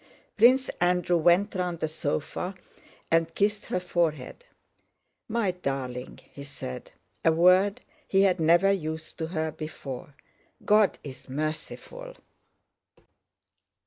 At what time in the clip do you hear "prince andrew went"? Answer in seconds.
0.35-1.53